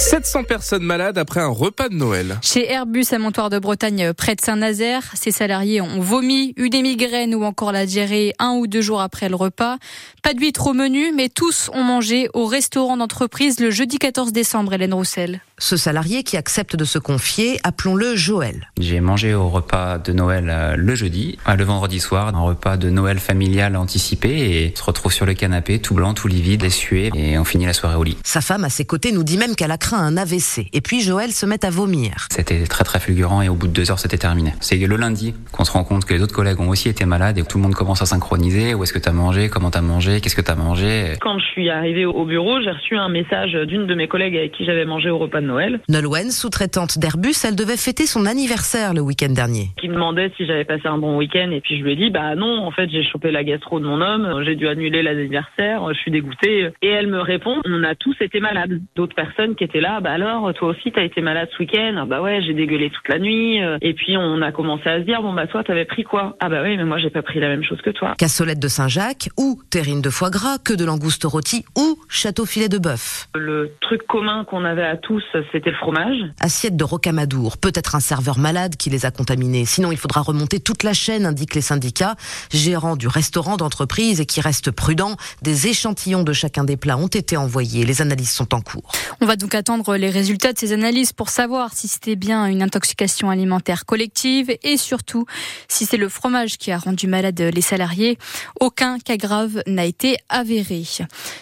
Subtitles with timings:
[0.00, 2.38] 700 personnes malades après un repas de Noël.
[2.40, 6.80] Chez Airbus à Montoire de Bretagne, près de Saint-Nazaire, ces salariés ont vomi, eu des
[6.80, 9.76] migraines ou encore la diarrhée un ou deux jours après le repas.
[10.22, 14.72] Pas d'huîtres au menu, mais tous ont mangé au restaurant d'entreprise le jeudi 14 décembre,
[14.72, 15.42] Hélène Roussel.
[15.58, 18.70] Ce salarié qui accepte de se confier, appelons-le Joël.
[18.78, 22.78] J'ai mangé au repas de Noël euh, le jeudi, euh, le vendredi soir, un repas
[22.78, 27.10] de Noël familial anticipé et se retrouve sur le canapé tout blanc, tout livide, essué
[27.14, 28.16] et on finit la soirée au lit.
[28.24, 30.68] Sa femme à ses côtés nous dit même qu'elle a craint un AVC.
[30.72, 32.26] Et puis Joël se met à vomir.
[32.30, 34.52] C'était très très fulgurant et au bout de deux heures c'était terminé.
[34.60, 37.38] C'est le lundi qu'on se rend compte que les autres collègues ont aussi été malades
[37.38, 38.74] et que tout le monde commence à synchroniser.
[38.74, 39.48] Où est-ce que t'as mangé?
[39.48, 40.20] Comment t'as mangé?
[40.20, 41.14] Qu'est-ce que t'as mangé?
[41.20, 44.52] Quand je suis arrivée au bureau, j'ai reçu un message d'une de mes collègues avec
[44.52, 45.80] qui j'avais mangé au repas de Noël.
[45.88, 49.70] Nolwenn, sous-traitante d'Airbus, elle devait fêter son anniversaire le week-end dernier.
[49.76, 52.10] Qui me demandait si j'avais passé un bon week-end et puis je lui ai dit
[52.10, 55.82] bah non, en fait j'ai chopé la gastro de mon homme, j'ai dû annuler l'anniversaire,
[55.92, 56.70] je suis dégoûtée.
[56.82, 58.80] Et elle me répond on a tous été malades.
[58.96, 62.06] D'autres personnes qui étaient là, bah alors toi aussi t'as été malade ce week-end?
[62.06, 63.62] Bah ouais, j'ai dégueulé toute la nuit.
[63.62, 66.36] Euh, et puis on a commencé à se dire bon bah toi t'avais pris quoi?
[66.40, 68.14] Ah bah oui, mais moi j'ai pas pris la même chose que toi.
[68.18, 72.68] Cassolette de Saint-Jacques ou terrine de foie gras, que de langouste rôti ou château filet
[72.68, 73.28] de bœuf.
[73.34, 76.18] Le truc commun qu'on avait à tous, c'était le fromage.
[76.40, 79.64] Assiette de rocamadour, peut-être un serveur malade qui les a contaminés.
[79.64, 82.16] Sinon il faudra remonter toute la chaîne, indiquent les syndicats.
[82.52, 87.06] Gérants du restaurant d'entreprise et qui restent prudents, des échantillons de chacun des plats ont
[87.06, 87.84] été envoyés.
[87.84, 88.90] Les analyses sont en cours.
[89.20, 92.60] On va donc attendre les résultats de ces analyses pour savoir si c'était bien une
[92.60, 95.26] intoxication alimentaire collective et surtout
[95.68, 98.18] si c'est le fromage qui a rendu malade les salariés.
[98.58, 100.82] Aucun cas grave n'a été avéré.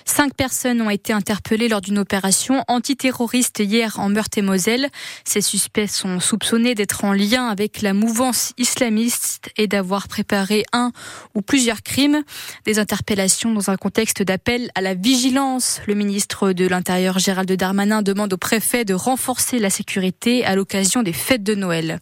[0.04, 4.88] Cinq personnes ont été interpellées lors d'une opération antiterroriste hier en Meurthe-et-Moselle.
[5.24, 10.92] Ces suspects sont soupçonnés d'être en lien avec la mouvance islamiste et d'avoir préparé un
[11.34, 12.22] ou plusieurs crimes.
[12.66, 15.80] Des interpellations dans un contexte d'appel à la vigilance.
[15.86, 21.02] Le ministre de l'Intérieur Gérald Darmanin demande au préfet de renforcer la sécurité à l'occasion
[21.02, 22.00] des fêtes de Noël.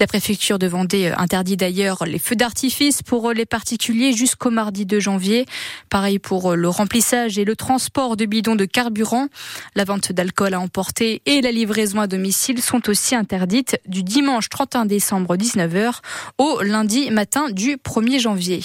[0.00, 5.00] La préfecture de Vendée interdit d'ailleurs les feux d'artifice pour les particuliers jusqu'au mardi 2
[5.00, 5.46] janvier.
[5.88, 9.28] Pareil pour le remplissage et le transport de bidons de carburant.
[9.74, 14.48] La vente d'alcool à emporter et la livraison à domicile sont aussi interdites du dimanche
[14.48, 16.00] 31 décembre 19h
[16.38, 18.60] au lundi matin du 1er janvier.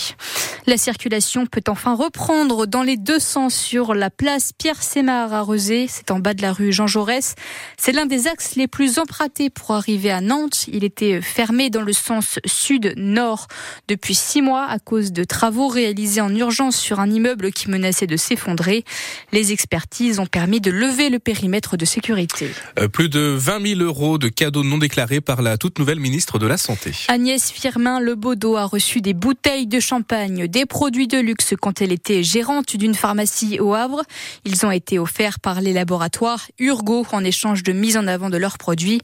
[0.65, 5.87] La circulation peut enfin reprendre dans les deux sens sur la place Pierre-Sémar à Rezé.
[5.87, 7.35] C'est en bas de la rue Jean Jaurès.
[7.77, 10.65] C'est l'un des axes les plus empruntés pour arriver à Nantes.
[10.67, 13.47] Il était fermé dans le sens sud-nord
[13.87, 18.07] depuis six mois à cause de travaux réalisés en urgence sur un immeuble qui menaçait
[18.07, 18.83] de s'effondrer.
[19.31, 22.49] Les expertises ont permis de lever le périmètre de sécurité.
[22.79, 26.39] Euh, plus de 20 000 euros de cadeaux non déclarés par la toute nouvelle ministre
[26.39, 26.91] de la Santé.
[27.07, 31.91] Agnès Firmin Lebaudot a reçu des bouteilles de champagne, des produits de luxe quand elle
[31.91, 34.03] était gérante d'une pharmacie au Havre.
[34.45, 38.59] Ils ont été offerts par les laboratoires En échange de mise en avant de leurs
[38.59, 39.01] produits.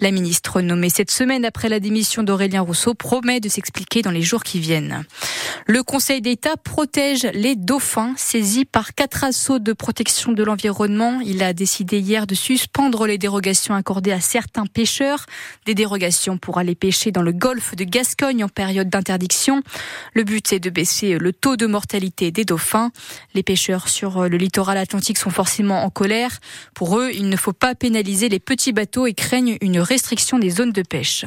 [0.00, 4.22] La ministre nommée cette semaine après la démission d'Aurélien Rousseau promet de s'expliquer dans les
[4.22, 5.04] jours qui viennent.
[5.66, 11.20] Le Conseil d'État protège les dauphins saisis par quatre assauts de protection de l'environnement.
[11.24, 15.26] Il a décidé hier de suspendre les dérogations accordées à certains pêcheurs,
[15.66, 19.62] des dérogations pour aller pêcher dans le golfe de Gascogne en période d'interdiction.
[20.14, 22.92] Le but est de baisser le taux de mortalité des dauphins.
[23.34, 26.38] Les pêcheurs sur le littoral atlantique sont forcément en colère.
[26.74, 30.50] Pour eux, il ne faut pas pénaliser les petits bateaux et craignent une restriction des
[30.50, 31.24] zones de pêche.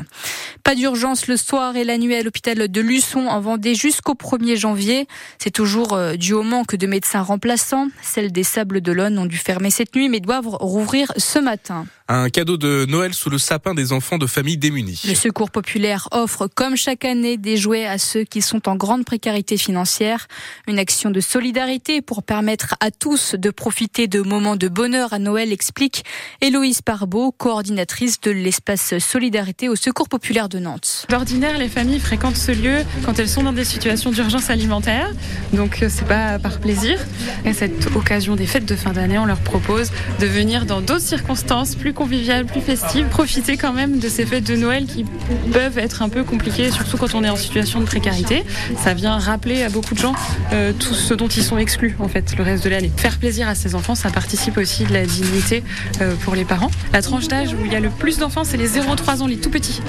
[0.64, 4.56] Pas d'urgence le soir et la nuit à l'hôpital de Luçon en Vendée jusqu'au 1er
[4.56, 5.08] janvier.
[5.38, 7.88] C'est toujours euh, dû au manque de médecins remplaçants.
[8.02, 11.86] Celles des Sables d'Olonne ont dû fermer cette nuit mais doivent rouvrir ce matin.
[12.14, 15.02] Un cadeau de Noël sous le sapin des enfants de familles démunies.
[15.08, 19.06] Le Secours populaire offre, comme chaque année, des jouets à ceux qui sont en grande
[19.06, 20.28] précarité financière.
[20.68, 25.20] Une action de solidarité pour permettre à tous de profiter de moments de bonheur à
[25.20, 26.04] Noël, explique
[26.42, 31.06] Héloïse Parbeau, coordinatrice de l'espace Solidarité au Secours populaire de Nantes.
[31.08, 35.10] D'ordinaire, les familles fréquentent ce lieu quand elles sont dans des situations d'urgence alimentaire.
[35.54, 37.00] Donc, euh, c'est pas par plaisir.
[37.46, 41.00] Et cette occasion des fêtes de fin d'année, on leur propose de venir dans d'autres
[41.00, 43.06] circonstances plus convivial, plus festive.
[43.10, 45.06] Profiter quand même de ces fêtes de Noël qui
[45.54, 48.44] peuvent être un peu compliquées, surtout quand on est en situation de précarité.
[48.84, 50.16] Ça vient rappeler à beaucoup de gens
[50.52, 52.92] euh, tout ce dont ils sont exclus en fait le reste de l'année.
[52.98, 55.64] Faire plaisir à ces enfants, ça participe aussi de la dignité
[56.02, 56.72] euh, pour les parents.
[56.92, 59.38] La tranche d'âge où il y a le plus d'enfants, c'est les 0-3 ans, les
[59.38, 59.84] tout petits.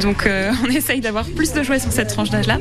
[0.00, 2.58] Donc euh, on essaye d'avoir plus de jouets sur cette tranche d'âge-là.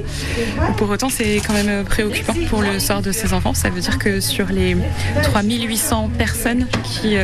[0.78, 3.56] Pour autant, c'est quand même préoccupant pour le sort de ces enfants.
[3.56, 4.78] Ça veut dire que sur les
[5.24, 7.16] 3800 personnes qui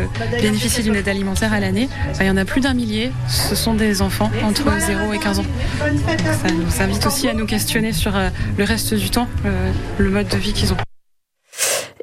[0.41, 3.12] bénéficient d'une aide alimentaire à la il y en a plus d'un millier.
[3.27, 5.45] Ce sont des enfants entre 0 et 15 ans.
[5.80, 10.09] ça nous invite aussi à nous questionner sur euh, le reste du temps, euh, le
[10.09, 10.77] mode de vie qu'ils ont.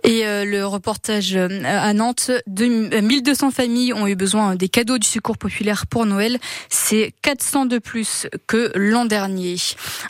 [0.02, 5.38] Et euh, le reportage à Nantes, 1200 familles ont eu besoin des cadeaux du Secours
[5.38, 6.38] populaire pour Noël.
[6.68, 9.56] C'est 400 de plus que l'an dernier.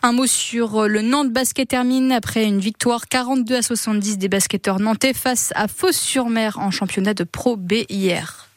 [0.02, 4.80] Un mot sur le Nantes Basket termine après une victoire 42 à 70 des basketteurs
[4.80, 8.48] nantais face à Fos-sur-Mer en championnat de Pro B hier.